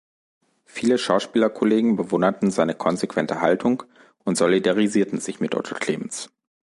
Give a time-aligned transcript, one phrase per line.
[0.65, 3.83] Viele Schauspielerkollegen bewunderten seine konsequente Haltung
[4.23, 6.31] und solidarisierten sich mit Otto Clemens.